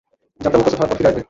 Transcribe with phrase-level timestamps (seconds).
[0.41, 1.19] জানতাম, ও প্রস্তুত হওয়ার পর ফিরে আসবে।